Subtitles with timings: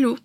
[0.00, 0.16] Hello,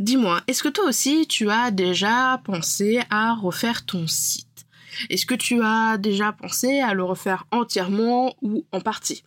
[0.00, 4.64] dis-moi, est-ce que toi aussi tu as déjà pensé à refaire ton site?
[5.10, 9.24] Est-ce que tu as déjà pensé à le refaire entièrement ou en partie?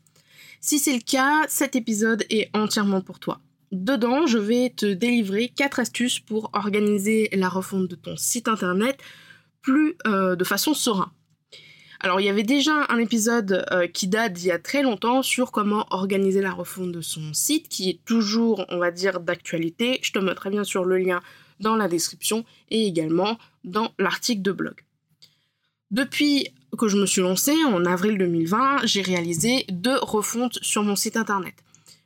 [0.60, 3.42] Si c'est le cas, cet épisode est entièrement pour toi.
[3.72, 9.00] Dedans, je vais te délivrer 4 astuces pour organiser la refonte de ton site internet
[9.62, 11.12] plus euh, de façon sereine.
[12.04, 15.22] Alors il y avait déjà un épisode euh, qui date d'il y a très longtemps
[15.22, 20.00] sur comment organiser la refonte de son site, qui est toujours, on va dire, d'actualité.
[20.02, 21.22] Je te mettrai bien sûr le lien
[21.60, 24.74] dans la description et également dans l'article de blog.
[25.92, 30.96] Depuis que je me suis lancée en avril 2020, j'ai réalisé deux refontes sur mon
[30.96, 31.54] site internet.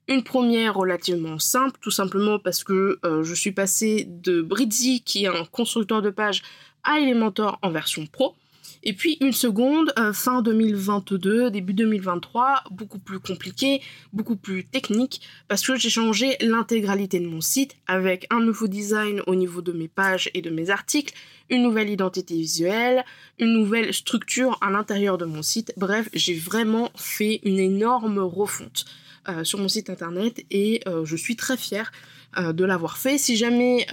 [0.10, 5.24] Une première relativement simple, tout simplement parce que euh, je suis passée de Bridzi, qui
[5.24, 6.42] est un constructeur de pages,
[6.84, 8.36] à Elementor en version pro.
[8.84, 13.82] Et puis une seconde, euh, fin 2022, début 2023, beaucoup plus compliqué,
[14.14, 19.22] beaucoup plus technique, parce que j'ai changé l'intégralité de mon site avec un nouveau design
[19.28, 21.14] au niveau de mes pages et de mes articles,
[21.50, 23.06] une nouvelle identité visuelle,
[23.40, 25.74] une nouvelle structure à l'intérieur de mon site.
[25.78, 28.86] Bref, j'ai vraiment fait une énorme refonte.
[29.28, 31.92] Euh, sur mon site internet et euh, je suis très fière
[32.38, 33.18] euh, de l'avoir fait.
[33.18, 33.88] Si jamais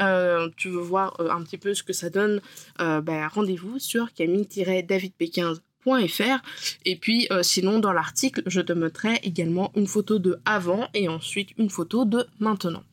[0.57, 2.41] tu veux voir un petit peu ce que ça donne,
[2.79, 6.39] ben, rendez-vous sur camille-davidp15.fr
[6.85, 11.51] et puis sinon dans l'article je te mettrai également une photo de avant et ensuite
[11.59, 12.85] une photo de maintenant.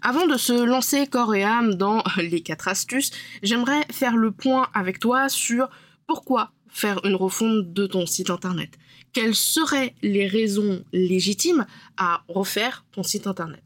[0.00, 3.10] Avant de se lancer corps et âme dans les quatre astuces,
[3.42, 5.68] j'aimerais faire le point avec toi sur
[6.06, 8.70] pourquoi faire une refonte de ton site internet
[9.12, 13.62] Quelles seraient les raisons légitimes à refaire ton site internet?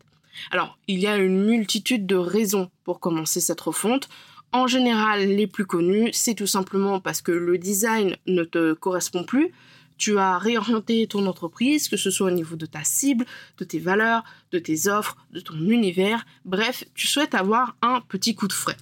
[0.51, 4.09] Alors, il y a une multitude de raisons pour commencer cette refonte.
[4.53, 9.25] En général, les plus connues, c'est tout simplement parce que le design ne te correspond
[9.25, 9.53] plus.
[9.97, 13.25] Tu as réorienté ton entreprise, que ce soit au niveau de ta cible,
[13.59, 16.27] de tes valeurs, de tes offres, de ton univers.
[16.45, 18.77] Bref, tu souhaites avoir un petit coup de frais.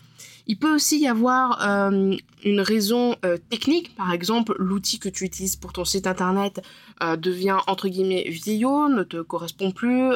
[0.51, 5.25] Il peut aussi y avoir euh, une raison euh, technique, par exemple l'outil que tu
[5.25, 6.61] utilises pour ton site internet
[7.05, 10.13] euh, devient entre guillemets vieillot, ne te correspond plus,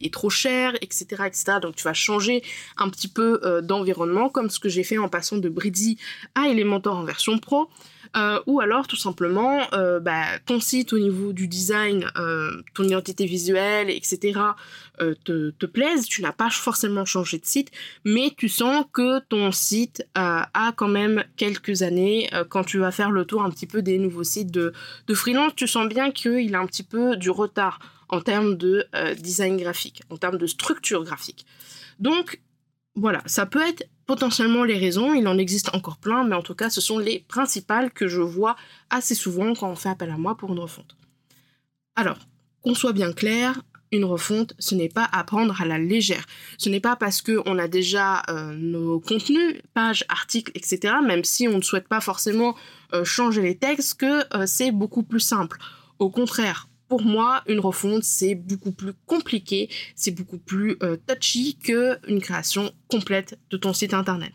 [0.00, 1.44] est trop cher, etc., etc.
[1.62, 2.42] Donc tu vas changer
[2.76, 5.96] un petit peu d'environnement, comme ce que j'ai fait en passant de Bridzi
[6.34, 7.68] à Elementor en version pro.
[8.16, 12.84] Euh, ou alors tout simplement euh, bah, ton site au niveau du design, euh, ton
[12.84, 14.40] identité visuelle, etc.
[15.24, 17.70] te, te plaise, tu n'as pas forcément changé de site,
[18.04, 23.10] mais tu sens que ton site a quand même quelques années, quand tu vas faire
[23.10, 24.72] le tour un petit peu des nouveaux sites de,
[25.06, 28.86] de freelance, tu sens bien qu'il a un petit peu du retard en termes de
[29.20, 31.46] design graphique, en termes de structure graphique.
[32.00, 32.40] Donc
[32.96, 36.54] voilà, ça peut être potentiellement les raisons, il en existe encore plein, mais en tout
[36.54, 38.56] cas, ce sont les principales que je vois
[38.88, 40.96] assez souvent quand on fait appel à moi pour une refonte.
[41.94, 42.18] Alors,
[42.62, 43.60] qu'on soit bien clair,
[43.92, 46.24] une refonte, ce n'est pas à prendre à la légère.
[46.56, 51.46] Ce n'est pas parce qu'on a déjà euh, nos contenus, pages, articles, etc., même si
[51.46, 52.54] on ne souhaite pas forcément
[52.94, 55.58] euh, changer les textes, que euh, c'est beaucoup plus simple.
[55.98, 61.56] Au contraire, pour moi, une refonte, c'est beaucoup plus compliqué, c'est beaucoup plus euh, touchy
[61.56, 64.32] qu'une création complète de ton site internet.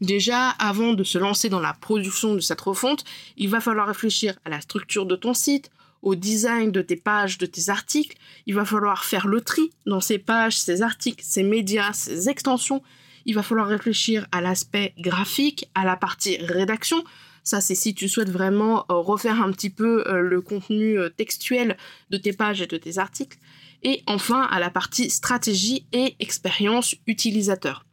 [0.00, 3.04] Déjà, avant de se lancer dans la production de cette refonte,
[3.36, 5.70] il va falloir réfléchir à la structure de ton site,
[6.02, 8.16] au design de tes pages, de tes articles.
[8.46, 12.82] Il va falloir faire le tri dans ces pages, ces articles, ces médias, ces extensions.
[13.26, 17.02] Il va falloir réfléchir à l'aspect graphique, à la partie rédaction,
[17.48, 21.08] ça, c'est si tu souhaites vraiment euh, refaire un petit peu euh, le contenu euh,
[21.08, 21.78] textuel
[22.10, 23.38] de tes pages et de tes articles.
[23.82, 27.86] Et enfin, à la partie stratégie et expérience utilisateur.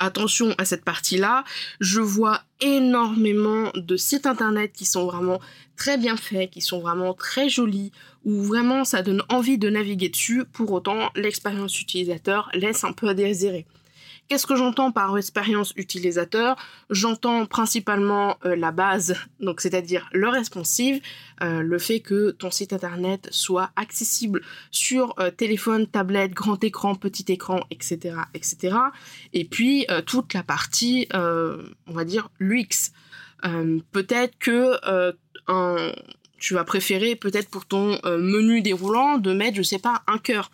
[0.00, 1.44] Attention à cette partie-là,
[1.80, 5.40] je vois énormément de sites internet qui sont vraiment
[5.76, 7.90] très bien faits, qui sont vraiment très jolis,
[8.26, 13.08] où vraiment ça donne envie de naviguer dessus, pour autant l'expérience utilisateur laisse un peu
[13.08, 13.64] à désirer.
[14.28, 16.56] Qu'est-ce que j'entends par expérience utilisateur?
[16.90, 21.00] J'entends principalement euh, la base, donc c'est-à-dire le responsive,
[21.42, 26.94] euh, le fait que ton site internet soit accessible sur euh, téléphone, tablette, grand écran,
[26.94, 28.76] petit écran, etc., etc.
[29.32, 32.92] Et puis toute la partie, on va dire l'UX.
[33.92, 34.76] peut-être que
[36.38, 40.50] tu vas préférer peut-être pour ton menu déroulant de mettre, je sais pas, un cœur.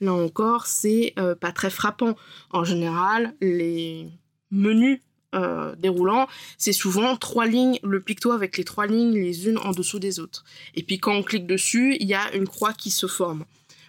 [0.00, 2.16] Là encore, c'est pas très frappant.
[2.50, 4.08] En général, les
[4.50, 5.00] menus
[5.34, 9.72] euh, déroulant, c'est souvent trois lignes, le picto avec les trois lignes les unes en
[9.72, 10.44] dessous des autres.
[10.74, 13.44] Et puis quand on clique dessus, il y a une croix qui se forme.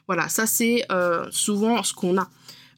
[0.08, 2.30] Voilà, ça c'est euh, souvent ce qu'on a.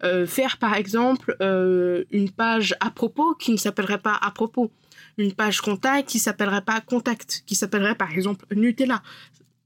[0.04, 4.72] Euh, faire par exemple une page à propos qui ne s'appellerait pas à propos,
[5.18, 9.02] une page contact qui s'appellerait pas contact, qui s'appellerait par exemple Nutella.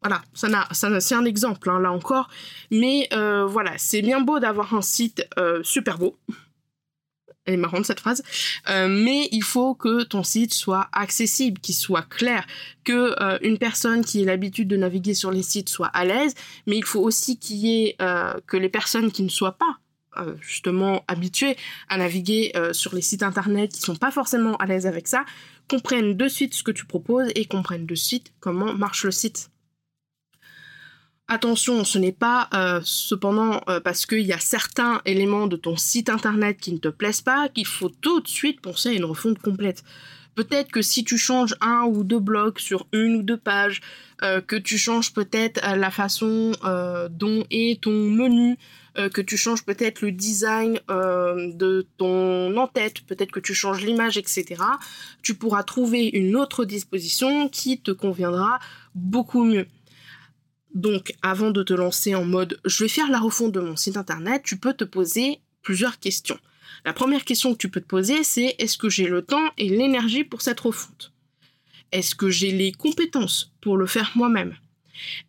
[0.03, 2.29] Voilà, ça, ça c'est un exemple hein, là encore,
[2.71, 5.25] mais voilà, c'est bien beau d'avoir un site
[5.63, 6.17] super beau,
[7.45, 8.23] elle est marrante cette phrase,
[8.69, 12.45] euh, mais il faut que ton site soit accessible, qu'il soit clair,
[12.83, 16.35] que euh, une personne qui ait l'habitude de naviguer sur les sites soit à l'aise,
[16.67, 19.77] mais il faut aussi qu'il y ait euh, que les personnes qui ne soient pas
[20.41, 21.57] justement habituées
[21.89, 25.25] à naviguer sur les sites internet qui sont pas forcément à l'aise avec ça,
[25.67, 29.49] comprennent de suite ce que tu proposes et comprennent de suite comment marche le site.
[31.33, 35.75] Attention, ce n'est pas euh, cependant euh, parce qu'il y a certains éléments de ton
[35.75, 39.03] site internet qui ne te plaisent pas qu'il faut tout de suite penser à une
[39.03, 39.83] refonte complète.
[40.35, 43.81] Peut-être que si tu changes un ou deux blocs sur une ou deux pages,
[44.21, 46.51] euh, que tu changes peut-être la façon
[47.09, 48.59] dont est ton menu,
[48.95, 54.61] que tu changes peut-être le design de ton en-tête, peut-être que tu changes l'image, etc.,
[55.23, 58.59] tu pourras trouver une autre disposition qui te conviendra
[58.93, 59.65] beaucoup mieux.
[60.73, 63.97] Donc, avant de te lancer en mode je vais faire la refonte de mon site
[63.97, 66.39] internet, tu peux te poser plusieurs questions.
[66.85, 69.69] La première question que tu peux te poser, c'est est-ce que j'ai le temps et
[69.69, 71.13] l'énergie pour cette refonte?
[71.91, 74.55] Est-ce que j'ai les compétences pour le faire moi-même?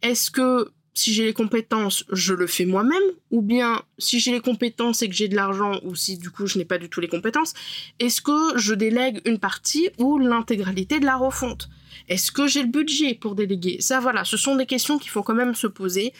[0.02, 3.02] Est-ce que si j'ai les compétences, je le fais moi-même?
[3.30, 6.46] Ou bien si j'ai les compétences et que j'ai de l'argent, ou si du coup
[6.46, 7.52] je n'ai pas du tout les compétences,
[7.98, 11.68] est-ce que je délègue une partie ou l'intégralité de la refonte?
[12.08, 13.78] Est-ce que j'ai le budget pour déléguer?
[13.80, 16.12] Ça, voilà, ce sont des questions qu'il faut quand même se poser.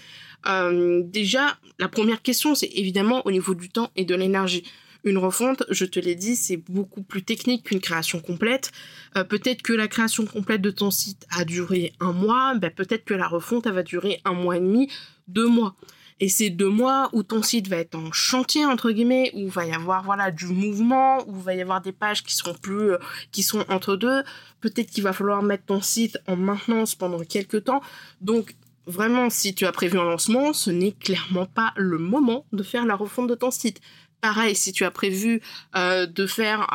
[0.47, 4.65] Euh, déjà, la première question, c'est évidemment au niveau du temps et de l'énergie.
[5.05, 8.73] Une refonte, je te l'ai dit, c'est beaucoup plus technique qu'une création complète.
[9.17, 13.05] Euh, peut-être que la création complète de ton site a duré un mois, ben peut-être
[13.05, 14.91] que la refonte, elle va durer un mois et demi,
[15.29, 15.77] deux mois.
[16.21, 19.67] Et c'est deux mois où ton site va être en chantier entre guillemets, où va
[19.67, 22.99] y avoir voilà du mouvement, où va y avoir des pages qui seront plus, euh,
[23.33, 24.23] qui sont entre deux.
[24.61, 27.81] Peut-être qu'il va falloir mettre ton site en maintenance pendant quelques temps.
[28.21, 28.55] Donc
[28.87, 32.87] vraiment, si tu as prévu un lancement, ce n'est clairement pas le moment de faire
[32.87, 33.81] la refonte de ton site.
[34.21, 35.43] Pareil, si tu as prévu
[35.77, 36.67] euh, de faire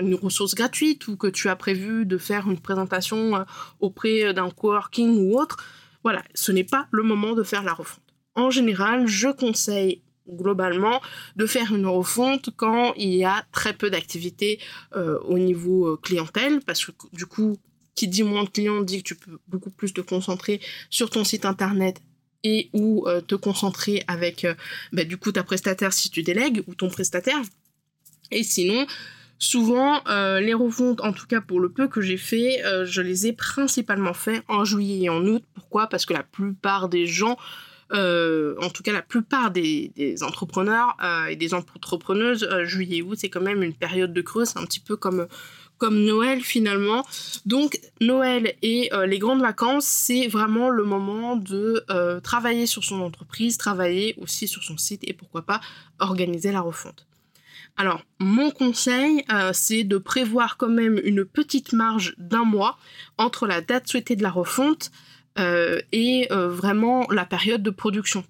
[0.00, 3.44] une ressource gratuite ou que tu as prévu de faire une présentation euh,
[3.80, 5.58] auprès d'un coworking ou autre,
[6.04, 8.05] voilà, ce n'est pas le moment de faire la refonte
[8.36, 11.00] en général, je conseille globalement
[11.36, 14.58] de faire une refonte quand il y a très peu d'activité
[14.94, 17.58] euh, au niveau euh, clientèle, parce que du coup,
[17.94, 20.60] qui dit moins de clients dit que tu peux beaucoup plus te concentrer
[20.90, 22.00] sur ton site internet
[22.44, 24.46] et ou euh, te concentrer avec
[24.92, 27.40] bah, du coup ta prestataire si tu délègues ou ton prestataire.
[28.30, 28.86] Et sinon,
[29.38, 30.02] souvent
[30.40, 34.14] les refontes, en tout cas pour le peu que j'ai fait, je les ai principalement
[34.14, 35.44] fait en juillet et en août.
[35.54, 35.86] Pourquoi?
[35.86, 37.38] Parce que la plupart des gens
[37.92, 39.92] en tout cas la plupart des,
[40.22, 44.44] entrepreneurs euh, et des entrepreneuses, euh, juillet août, c'est quand même une période de creux,
[44.44, 45.26] c'est un petit peu comme
[45.78, 47.04] comme Noël finalement.
[47.44, 51.84] Donc Noël et les grandes vacances, c'est vraiment le moment de
[52.20, 55.60] travailler sur son entreprise, travailler aussi sur son site et pourquoi pas
[55.98, 57.06] organiser la refonte.
[57.76, 62.78] Alors, mon conseil, c'est de prévoir quand même une petite marge d'un mois
[63.18, 65.15] entre la date souhaitée de la refonte euh,
[65.92, 68.24] et euh, vraiment la période de production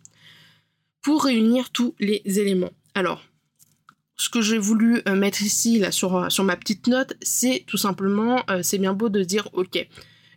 [1.03, 2.73] pour réunir tous les éléments.
[2.95, 3.23] Alors,
[4.17, 7.77] ce que j'ai voulu euh, mettre ici là sur, sur ma petite note, c'est tout
[7.77, 9.87] simplement, c'est bien beau de dire, ok,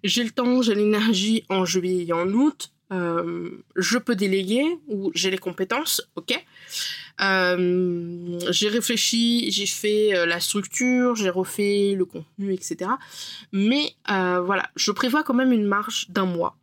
[0.03, 5.31] j'ai le temps, j'ai l'énergie en juillet et en août, je peux déléguer ou j'ai
[5.31, 6.33] les compétences, ok.
[7.19, 12.91] j'ai réfléchi, j'ai fait la structure, j'ai refait le contenu, etc.
[13.51, 16.58] Mais voilà, je prévois quand même une marge d'un mois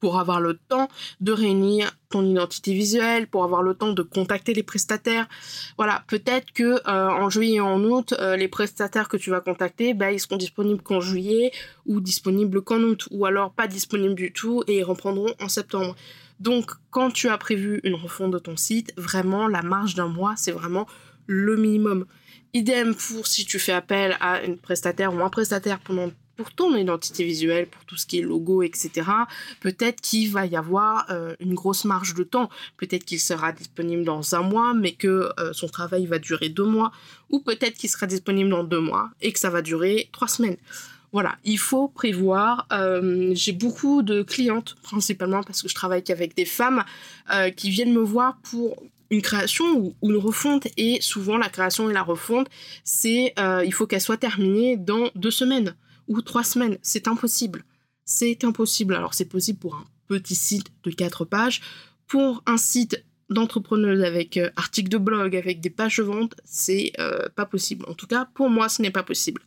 [0.00, 0.88] pour avoir le temps
[1.20, 5.28] de réunir ton identité visuelle, pour avoir le temps de contacter les prestataires.
[5.76, 9.40] Voilà, peut-être que euh, en juillet et en août, euh, les prestataires que tu vas
[9.40, 11.52] contacter, bah, ils seront disponibles qu'en juillet
[11.86, 15.94] ou disponibles qu'en août, ou alors pas disponibles du tout et ils reprendront en septembre.
[16.40, 20.34] Donc, quand tu as prévu une refonte de ton site, vraiment la marge d'un mois,
[20.36, 20.86] c'est vraiment
[21.26, 22.06] le minimum.
[22.54, 26.76] Idem pour si tu fais appel à une prestataire ou un prestataire pendant pour ton
[26.76, 29.10] identité visuelle, pour tout ce qui est logo, etc.,
[29.60, 32.48] peut-être qu'il va y avoir euh, une grosse marge de temps.
[32.76, 36.64] Peut-être qu'il sera disponible dans un mois, mais que euh, son travail va durer deux
[36.64, 36.92] mois.
[37.28, 40.56] Ou peut-être qu'il sera disponible dans deux mois et que ça va durer trois semaines.
[41.10, 42.68] Voilà, il faut prévoir.
[42.72, 46.84] Euh, j'ai beaucoup de clientes, principalement parce que je travaille qu'avec des femmes,
[47.56, 48.80] qui viennent me voir pour
[49.10, 50.68] une création ou, une refonte.
[50.76, 52.46] Et souvent, la création et la refonte,
[52.84, 55.74] c'est il faut qu'elle soit terminée dans deux semaines
[56.08, 56.78] ou trois semaines.
[56.82, 57.64] C'est impossible.
[58.04, 58.94] C'est impossible.
[58.94, 61.60] Alors, c'est possible pour un petit site de quatre pages.
[62.06, 66.92] Pour un site d'entrepreneuse avec articles de blog, avec des pages de vente, c'est
[67.36, 67.84] pas possible.
[67.86, 69.42] En tout cas, pour moi, ce n'est pas possible.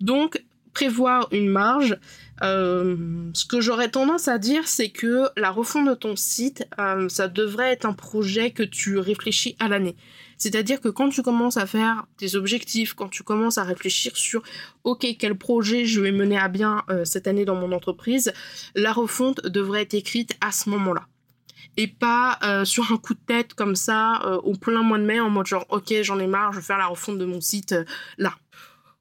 [0.00, 0.42] Donc,
[0.72, 1.96] prévoir une marge,
[2.42, 2.96] euh,
[3.34, 7.28] ce que j'aurais tendance à dire, c'est que la refonte de ton site, euh, ça
[7.28, 9.96] devrait être un projet que tu réfléchis à l'année.
[10.42, 14.42] C'est-à-dire que quand tu commences à faire tes objectifs, quand tu commences à réfléchir sur
[14.82, 18.32] OK, quel projet je vais mener à bien euh, cette année dans mon entreprise,
[18.74, 21.06] la refonte devrait être écrite à ce moment-là.
[21.76, 25.30] Et pas sur un coup de tête comme ça au plein mois de mai en
[25.30, 27.74] mode genre OK, j'en ai marre, je vais faire la refonte de mon site
[28.18, 28.34] là.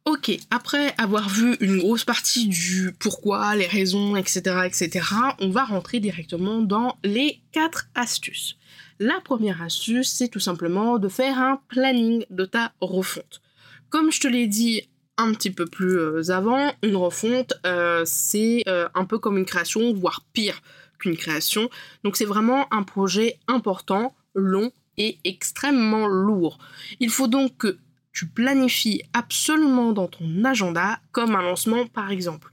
[0.06, 5.06] Ok, après avoir vu une grosse partie du pourquoi, les raisons, etc., etc.,
[5.40, 8.58] on va rentrer directement dans les quatre astuces.
[8.98, 13.42] La première astuce, c'est tout simplement de faire un planning de ta refonte.
[13.90, 18.64] Comme je te l'ai dit un petit peu plus euh, avant, une refonte, euh, c'est
[18.68, 20.64] euh, un peu comme une création, voire pire
[20.98, 21.70] qu'une création.
[22.04, 26.58] Donc c'est vraiment un projet important, long et extrêmement lourd.
[27.00, 27.78] Il faut donc que
[28.12, 32.52] tu planifies absolument dans ton agenda comme un lancement par exemple.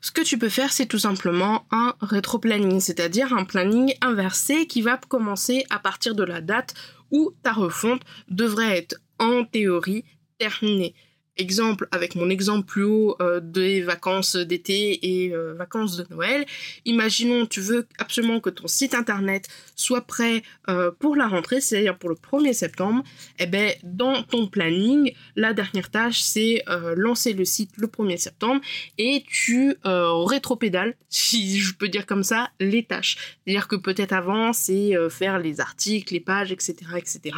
[0.00, 4.80] Ce que tu peux faire, c'est tout simplement un rétro-planning, c'est-à-dire un planning inversé qui
[4.80, 6.74] va commencer à partir de la date
[7.10, 10.04] où ta refonte devrait être en théorie
[10.38, 10.94] terminée.
[11.40, 16.44] Exemple, avec mon exemple plus haut euh, des vacances d'été et euh, vacances de Noël,
[16.84, 21.96] imaginons tu veux absolument que ton site internet soit prêt euh, pour la rentrée, c'est-à-dire
[21.96, 23.04] pour le 1er septembre,
[23.38, 26.64] eh ben dans ton planning, la dernière tâche c'est
[26.96, 28.60] lancer le site le 1er septembre
[28.98, 33.16] et tu rétropédales, si je peux dire comme ça, les tâches.
[33.46, 37.36] C'est-à-dire que peut-être avant c'est faire les articles, les pages, etc., etc.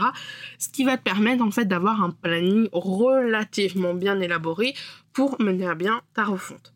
[0.59, 4.75] Ce qui va te permettre en fait d'avoir un planning relativement bien élaboré
[5.13, 6.73] pour mener à bien ta refonte.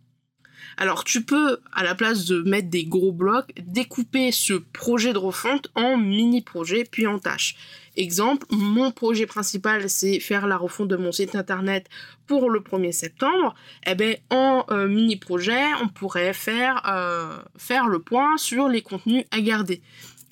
[0.76, 5.18] Alors tu peux, à la place de mettre des gros blocs, découper ce projet de
[5.18, 7.56] refonte en mini-projets puis en tâches.
[7.96, 11.88] Exemple, mon projet principal c'est faire la refonte de mon site internet
[12.26, 13.54] pour le 1er septembre.
[13.86, 19.24] Eh bien en euh, mini-projet, on pourrait faire, euh, faire le point sur les contenus
[19.30, 19.80] à garder.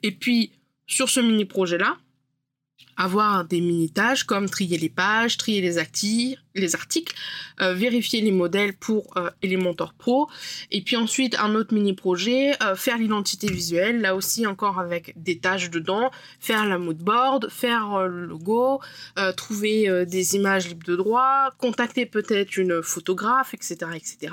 [0.03, 0.53] Et puis
[0.87, 1.97] sur ce mini-projet là,
[2.97, 7.15] avoir des mini-tâches comme trier les pages, trier les, les articles,
[7.61, 10.29] euh, vérifier les modèles pour euh, Elementor Pro,
[10.71, 15.39] et puis ensuite un autre mini-projet, euh, faire l'identité visuelle, là aussi encore avec des
[15.39, 18.81] tâches dedans, faire la mood board, faire le logo,
[19.37, 24.33] trouver des images libres de droit, contacter peut-être une photographe, etc., etc.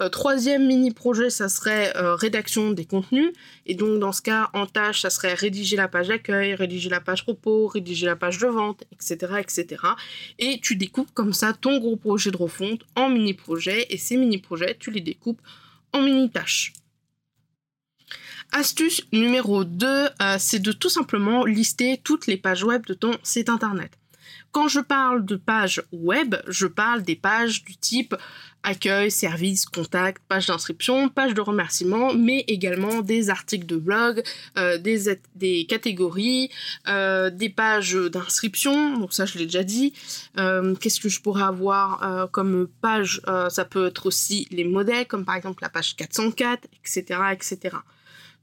[0.00, 3.32] Euh, troisième mini-projet, ça serait euh, rédaction des contenus.
[3.66, 7.00] Et donc, dans ce cas, en tâche, ça serait rédiger la page d'accueil, rédiger la
[7.00, 9.76] page repos, rédiger la page de vente, etc..
[10.38, 13.86] Et tu découpes comme ça ton gros projet de refonte en mini-projets.
[13.90, 15.40] Et ces mini-projets, tu les découpes
[15.92, 16.72] en mini-tâches.
[18.52, 23.12] Astuce numéro 2, euh, c'est de tout simplement lister toutes les pages web de ton
[23.22, 23.90] site internet.
[24.52, 28.14] Quand je parle de pages web, je parle des pages du type
[28.64, 34.22] accueil, service, contact, page d'inscription, page de remerciement, mais également des articles de blog,
[34.56, 36.50] euh, des, des, catégories,
[36.88, 39.92] euh, des pages d'inscription, donc ça je l'ai déjà dit.
[40.38, 43.20] Euh, qu'est-ce que je pourrais avoir comme page?
[43.50, 47.20] Ça peut être aussi les modèles, comme par exemple la page 404, etc.
[47.32, 47.76] etc.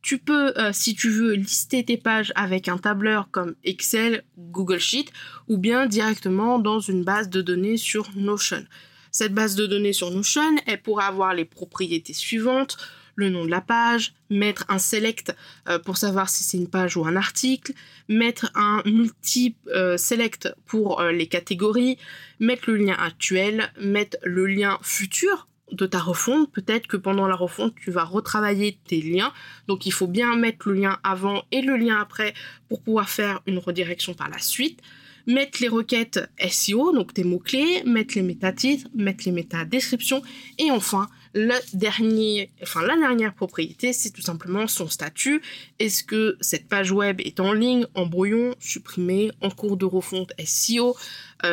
[0.02, 4.80] Tu peux, euh, si tu veux, lister tes pages avec un tableur comme Excel, Google
[4.80, 5.06] Sheet,
[5.48, 8.66] ou bien directement dans une base de données sur Notion.
[9.12, 12.78] Cette base de données sur Notion, elle pourra avoir les propriétés suivantes
[13.16, 15.36] le nom de la page, mettre un select
[15.68, 17.74] euh, pour savoir si c'est une page ou un article,
[18.08, 21.98] mettre un multi-select euh, pour les catégories,
[22.40, 27.36] mettre le lien actuel, mettre le lien futur de ta refonte, peut-être que pendant la
[27.36, 29.32] refonte, tu vas retravailler tes liens.
[29.68, 32.34] Donc il faut bien mettre le lien avant et le lien après
[32.68, 34.80] pour pouvoir faire une redirection par la suite.
[35.28, 40.24] Mettre les requêtes SEO, donc tes mots-clés, mettre les métatitres, mettre les métadescriptions
[40.58, 45.42] et enfin le dernier, la dernière propriété, c'est tout simplement son statut.
[45.80, 50.34] Est-ce que cette page web est en ligne, en brouillon, supprimée, en cours de refonte
[50.44, 50.98] SEO,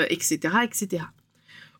[0.08, 1.04] etc., etc.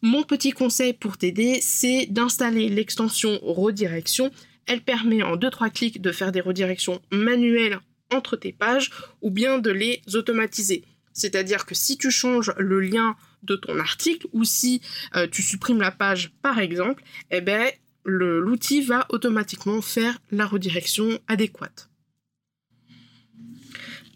[0.03, 4.31] Mon petit conseil pour t'aider, c'est d'installer l'extension redirection.
[4.67, 7.81] Elle permet en 2-3 clics de faire des redirections manuelles
[8.13, 8.91] entre tes pages
[9.23, 10.85] ou bien de les automatiser.
[11.13, 14.81] C'est-à-dire que si tu changes le lien de ton article ou si
[15.17, 17.71] euh, tu supprimes la page par exemple, eh ben,
[18.05, 21.91] l'outil va automatiquement faire la redirection adéquate.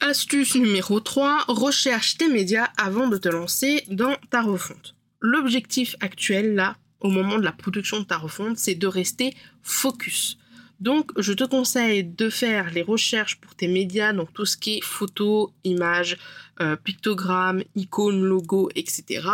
[0.01, 4.95] Astuce numéro 3, recherche tes médias avant de te lancer dans ta refonte.
[5.23, 10.37] L'objectif actuel là, au moment de la production de ta refonte, c'est de rester focus.
[10.81, 14.79] Donc, je te conseille de faire les recherches pour tes médias, donc tout ce qui
[14.79, 16.19] est photos, images,
[16.61, 19.29] euh, pictogrammes, icônes, logos, etc.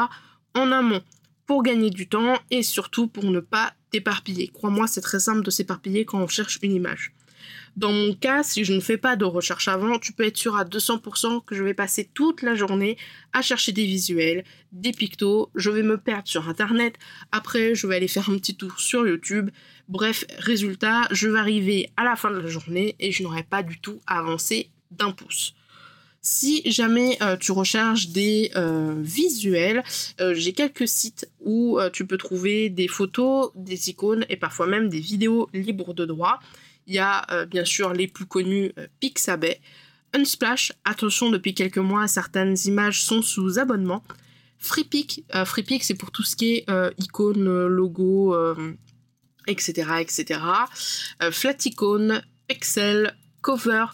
[0.54, 1.00] en amont
[1.46, 4.48] pour gagner du temps et surtout pour ne pas t'éparpiller.
[4.48, 7.14] Crois-moi, c'est très simple de s'éparpiller quand on cherche une image.
[7.76, 10.56] Dans mon cas, si je ne fais pas de recherche avant, tu peux être sûr
[10.56, 12.96] à 200% que je vais passer toute la journée
[13.32, 16.94] à chercher des visuels, des pictos, je vais me perdre sur Internet,
[17.32, 19.50] après je vais aller faire un petit tour sur YouTube.
[19.88, 23.62] Bref, résultat, je vais arriver à la fin de la journée et je n'aurai pas
[23.62, 25.54] du tout avancé d'un pouce.
[26.20, 29.82] Si jamais euh, tu recherches des euh, visuels,
[30.20, 34.88] euh, j'ai quelques sites où tu peux trouver des photos, des icônes et parfois même
[34.88, 36.40] des vidéos libres de droit.
[36.88, 39.60] Il y a euh, bien sûr les plus connus euh, Pixabay,
[40.14, 44.02] Unsplash, attention depuis quelques mois certaines images sont sous abonnement.
[44.58, 46.66] FreePic, euh, FreePic c'est pour tout ce qui est
[46.96, 48.34] icônes, logo,
[49.46, 49.72] etc.
[50.00, 50.40] etc.
[51.30, 53.84] Flaticone, Excel, Cover,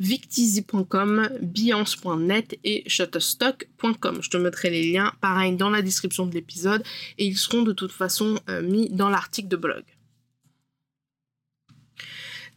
[0.00, 4.22] Victizy.com, Biance.net et Shutterstock.com.
[4.22, 6.82] Je te mettrai les liens, pareil, dans la description de l'épisode
[7.16, 9.84] et ils seront de toute façon mis dans l'article de blog.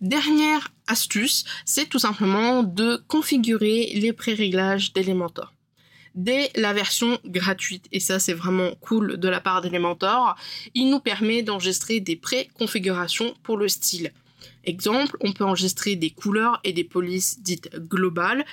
[0.03, 5.53] Dernière astuce, c'est tout simplement de configurer les pré-réglages d'Elementor.
[6.13, 10.35] Dès la version gratuite, et ça c'est vraiment cool de la part d'Elementor,
[10.73, 14.11] il nous permet d'enregistrer des pré-configurations pour le style.
[14.65, 18.43] Exemple, on peut enregistrer des couleurs et des polices dites globales.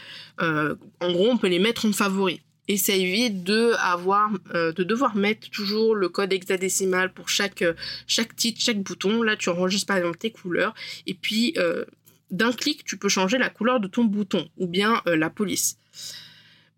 [0.40, 4.70] Euh, en gros, on peut les mettre en favori et ça évite de avoir euh,
[4.72, 7.74] de devoir mettre toujours le code hexadécimal pour chaque euh,
[8.06, 9.24] chaque titre, chaque bouton.
[9.24, 10.72] Là, tu enregistres par exemple tes couleurs
[11.04, 11.84] et puis euh,
[12.30, 15.78] d'un clic, tu peux changer la couleur de ton bouton ou bien la police.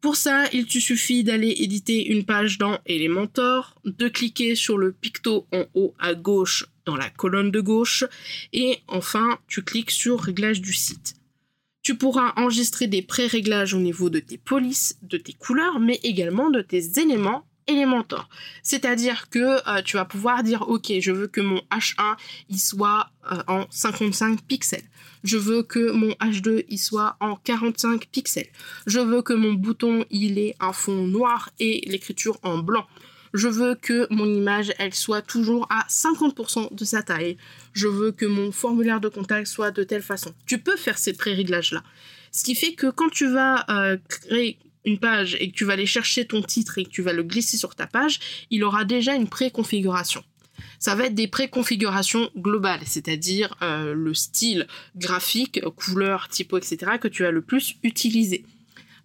[0.01, 4.93] Pour ça, il te suffit d'aller éditer une page dans Elementor, de cliquer sur le
[4.93, 8.05] picto en haut à gauche dans la colonne de gauche
[8.55, 11.17] et enfin, tu cliques sur réglage du site.
[11.83, 16.51] Tu pourras enregistrer des pré-réglages au niveau de tes polices, de tes couleurs, mais également
[16.51, 18.29] de tes éléments Elementor.
[18.65, 22.17] C'est-à-dire que euh, tu vas pouvoir dire ok, je veux que mon H1
[22.49, 24.83] il soit euh, en 55 pixels.
[25.23, 28.49] Je veux que mon H2 il soit en 45 pixels.
[28.87, 32.87] Je veux que mon bouton il ait un fond noir et l'écriture en blanc.
[33.35, 37.37] Je veux que mon image, elle soit toujours à 50% de sa taille.
[37.73, 40.35] Je veux que mon formulaire de contact soit de telle façon.
[40.47, 41.83] Tu peux faire ces pré-réglages-là.
[42.31, 45.75] Ce qui fait que quand tu vas euh, créer une page et que tu vas
[45.75, 48.85] aller chercher ton titre et que tu vas le glisser sur ta page, il aura
[48.85, 50.25] déjà une pré-configuration.
[50.79, 54.67] Ça va être des pré-configurations globales, c'est-à-dire euh, le style
[54.97, 56.93] graphique, couleur, typo, etc.
[57.01, 58.45] que tu as le plus utilisé.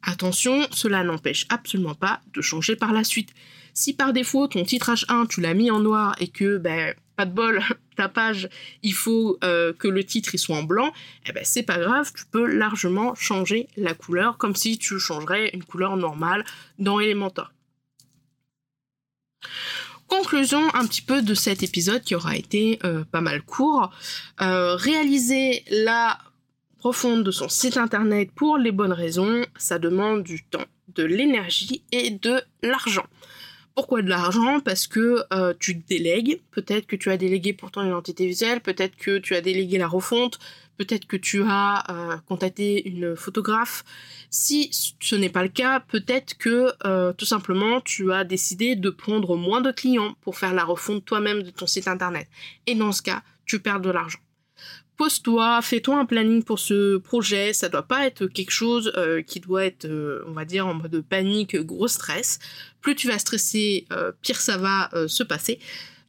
[0.01, 3.29] Attention, cela n'empêche absolument pas de changer par la suite.
[3.77, 7.27] Si par défaut ton titre H1 tu l'as mis en noir et que ben pas
[7.27, 7.61] de bol,
[7.95, 8.49] ta page,
[8.81, 10.91] il faut euh, que le titre soit en blanc,
[11.27, 15.51] eh ben c'est pas grave, tu peux largement changer la couleur comme si tu changerais
[15.53, 16.43] une couleur normale
[16.79, 17.53] dans Elementor.
[20.07, 23.91] Conclusion un petit peu de cet épisode qui aura été euh, pas mal court.
[24.41, 26.17] Euh, réaliser la
[26.79, 31.83] profonde de son site internet pour les bonnes raisons, ça demande du temps, de l'énergie
[31.91, 33.05] et de l'argent.
[33.77, 34.59] Pourquoi de l'argent?
[34.59, 36.41] Parce que euh, tu délègues.
[36.49, 39.87] Peut-être que tu as délégué pour ton identité visuelle, peut-être que tu as délégué la
[39.87, 40.39] refonte,
[40.79, 43.85] peut-être que tu as euh, contacté une photographe.
[44.31, 48.89] Si ce n'est pas le cas, peut-être que euh, tout simplement tu as décidé de
[48.89, 52.27] prendre moins de clients pour faire la refonte toi-même de ton site internet.
[52.65, 54.17] Et dans ce cas, tu perds de l'argent
[54.97, 57.53] pose-toi, fais-toi un planning pour ce projet.
[57.53, 60.73] Ça doit pas être quelque chose euh, qui doit être, euh, on va dire, en
[60.73, 62.39] mode panique, gros stress.
[62.81, 65.59] Plus tu vas stresser, euh, pire ça va se passer.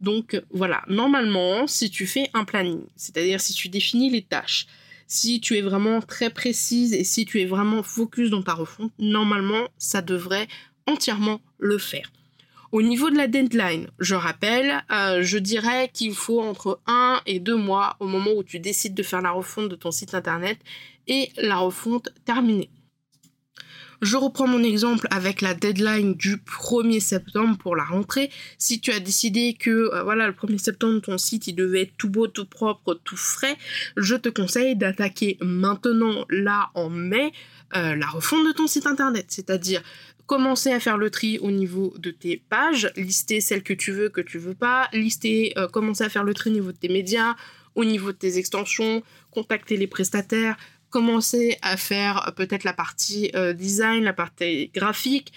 [0.01, 4.67] Donc voilà, normalement, si tu fais un planning, c'est-à-dire si tu définis les tâches,
[5.09, 8.93] si tu es vraiment très précise et si tu es vraiment focus dans ta refonte,
[8.99, 10.47] normalement, ça devrait
[10.87, 12.11] entièrement le faire.
[12.71, 17.41] Au niveau de la deadline, je rappelle, euh, je dirais qu'il faut entre 1 et
[17.41, 20.59] 2 mois au moment où tu décides de faire la refonte de ton site internet
[21.07, 22.69] et la refonte terminée.
[24.01, 28.31] Je reprends mon exemple avec la deadline du 1er septembre pour la rentrée.
[28.57, 31.97] Si tu as décidé que euh, voilà le 1er septembre ton site il devait être
[31.97, 33.57] tout beau, tout propre, tout frais,
[33.97, 37.33] je te conseille d'attaquer maintenant là en mai
[37.77, 39.83] euh, la refonte de ton site internet, c'est-à-dire
[40.29, 44.11] commencer à faire le tri au niveau de tes pages, lister celles que tu veux,
[44.11, 46.91] que tu veux pas, lister, euh, commencer à faire le tri au niveau de tes
[46.91, 47.35] médias,
[47.75, 50.59] au niveau de tes extensions, contacter les prestataires,
[50.91, 55.33] commencer à faire euh, peut-être la partie euh, design, la partie graphique,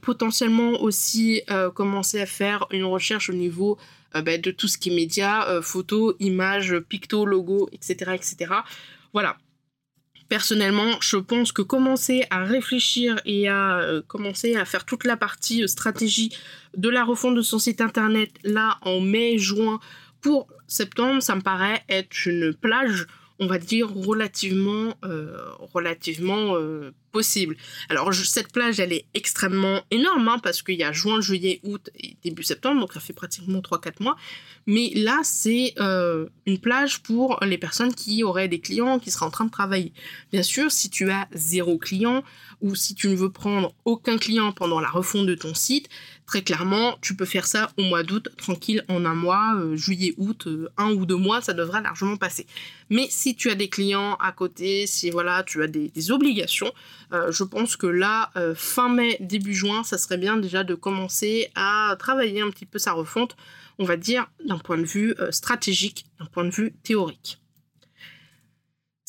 [0.00, 1.42] potentiellement aussi
[1.74, 3.76] commencer à faire une recherche au niveau
[4.14, 8.54] bah, de tout ce qui est médias, photos, images, picto, logo, etc., etc.
[9.12, 9.36] Voilà,
[10.28, 15.16] personnellement, je pense que commencer à réfléchir et à euh, commencer à faire toute la
[15.16, 16.30] partie euh, stratégie
[16.76, 19.80] de la refonte de son site internet là en mai, juin
[20.20, 23.06] pour septembre, ça me paraît être une plage
[23.38, 27.56] on va dire, relativement, euh, euh, possible.
[27.88, 31.90] Alors, cette plage, elle est extrêmement énorme, hein, parce qu'il y a juin, juillet, août
[31.98, 34.16] et début septembre, donc ça fait pratiquement 3-4 mois.
[34.66, 39.26] Mais là, c'est euh, une plage pour les personnes qui auraient des clients, qui seraient
[39.26, 39.92] en train de travailler.
[40.32, 42.24] Bien sûr, si tu as zéro client,
[42.60, 45.88] ou si tu ne veux prendre aucun client pendant la refonte de ton site,
[46.28, 50.14] très clairement, tu peux faire ça au mois d'août, tranquille, en un mois, euh, juillet,
[50.18, 52.46] août, euh, un ou deux mois, ça devrait largement passer.
[52.90, 56.70] Mais si tu as des clients à côté, si voilà, tu as des, obligations,
[57.14, 61.50] euh, je pense que là, fin mai, début juin, ça serait bien déjà de commencer
[61.54, 63.34] à travailler un petit peu sa refonte,
[63.78, 67.40] on va dire, d'un point de vue stratégique, d'un point de vue théorique.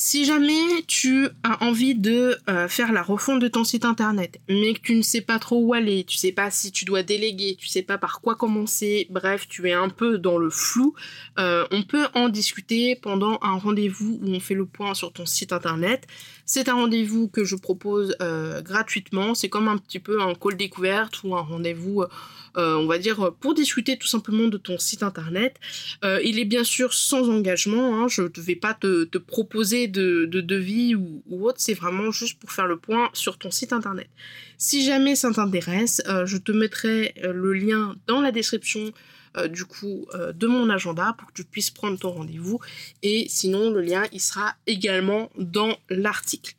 [0.02, 4.74] Si jamais tu as envie de euh, faire la refonte de ton site internet, mais
[4.74, 7.58] que tu ne sais pas trop où aller, tu sais pas si tu dois déléguer,
[7.60, 10.96] tu sais pas par quoi commencer, bref, tu es un peu dans le flou,
[11.38, 15.26] euh, on peut en discuter pendant un rendez-vous où on fait le point sur ton
[15.26, 16.08] site internet.
[16.46, 20.56] C'est un rendez-vous que je propose euh, gratuitement, c'est comme un petit peu un call
[20.56, 22.06] découverte ou un rendez-vous
[22.58, 25.56] euh, on va dire, pour discuter tout simplement de ton site internet.
[26.04, 30.26] Euh, il est bien sûr sans engagement, hein, je ne vais pas te, proposer de,
[30.26, 34.10] devis ou, autre, c'est vraiment juste pour faire le point sur ton site internet.
[34.58, 38.92] Si jamais ça t'intéresse, euh, je te mettrai le lien dans la description
[39.48, 42.60] du coup de mon agenda pour que tu puisses prendre ton rendez-vous
[43.04, 46.56] et sinon le lien il sera également dans l'article.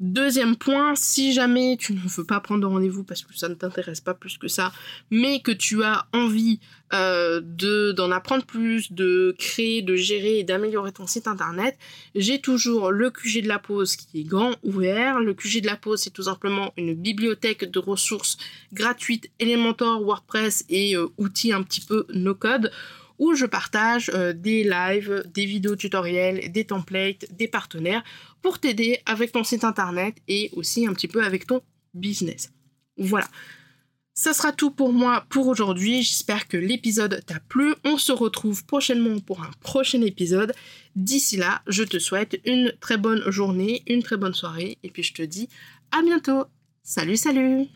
[0.00, 3.54] Deuxième point, si jamais tu ne veux pas prendre de rendez-vous parce que ça ne
[3.54, 4.72] t'intéresse pas plus que ça,
[5.10, 6.58] mais que tu as envie
[6.92, 11.78] euh, de d'en apprendre plus, de créer, de gérer et d'améliorer ton site internet,
[12.16, 15.20] j'ai toujours le QG de la pause qui est grand ouvert.
[15.20, 18.36] Le QG de la pause, c'est tout simplement une bibliothèque de ressources
[18.72, 22.72] gratuites, Elementor, WordPress et euh, outils un petit peu no code
[23.18, 28.02] où je partage euh, des lives, des vidéos tutoriels, des templates, des partenaires
[28.42, 31.62] pour t'aider avec ton site internet et aussi un petit peu avec ton
[31.94, 32.52] business.
[32.98, 33.28] Voilà.
[34.16, 36.02] Ça sera tout pour moi pour aujourd'hui.
[36.02, 37.74] J'espère que l'épisode t'a plu.
[37.84, 40.54] On se retrouve prochainement pour un prochain épisode.
[40.94, 45.02] D'ici là, je te souhaite une très bonne journée, une très bonne soirée et puis
[45.02, 45.48] je te dis
[45.90, 46.44] à bientôt.
[46.84, 47.66] Salut, salut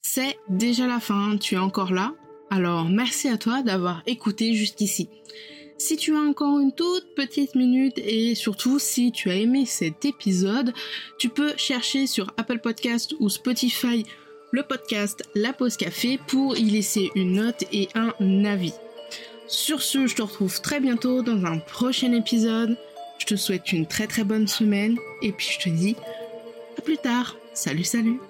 [0.00, 2.14] C'est déjà la fin, tu es encore là?
[2.52, 5.08] Alors merci à toi d'avoir écouté jusqu'ici.
[5.78, 10.04] Si tu as encore une toute petite minute et surtout si tu as aimé cet
[10.04, 10.74] épisode,
[11.18, 14.04] tu peux chercher sur Apple Podcast ou Spotify
[14.50, 18.74] le podcast La Pause Café pour y laisser une note et un avis.
[19.48, 22.76] Sur ce, je te retrouve très bientôt dans un prochain épisode.
[23.18, 25.96] Je te souhaite une très très bonne semaine et puis je te dis
[26.76, 27.34] à plus tard.
[27.54, 28.20] Salut salut